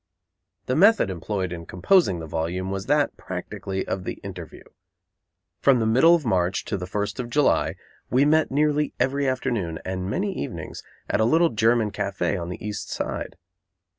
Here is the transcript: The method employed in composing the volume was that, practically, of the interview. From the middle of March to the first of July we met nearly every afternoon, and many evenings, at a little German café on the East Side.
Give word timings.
The 0.65 0.75
method 0.75 1.11
employed 1.11 1.53
in 1.53 1.67
composing 1.67 2.17
the 2.17 2.25
volume 2.25 2.71
was 2.71 2.87
that, 2.87 3.15
practically, 3.17 3.85
of 3.87 4.03
the 4.03 4.15
interview. 4.23 4.63
From 5.61 5.79
the 5.79 5.85
middle 5.85 6.15
of 6.15 6.25
March 6.25 6.65
to 6.65 6.75
the 6.77 6.87
first 6.87 7.19
of 7.19 7.29
July 7.29 7.75
we 8.09 8.25
met 8.25 8.49
nearly 8.49 8.93
every 8.99 9.27
afternoon, 9.27 9.77
and 9.85 10.09
many 10.09 10.33
evenings, 10.35 10.81
at 11.07 11.19
a 11.21 11.23
little 11.23 11.49
German 11.49 11.91
café 11.91 12.41
on 12.41 12.49
the 12.49 12.65
East 12.67 12.89
Side. 12.89 13.35